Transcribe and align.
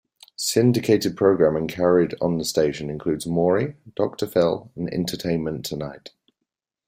Syndicated 0.35 1.15
programming 1.15 1.67
carried 1.67 2.15
on 2.19 2.39
the 2.39 2.43
station 2.43 2.89
includes 2.89 3.27
"Maury", 3.27 3.75
"Dr. 3.95 4.25
Phil" 4.25 4.71
and 4.75 4.91
"Entertainment 4.91 5.63
Tonight". 5.63 6.09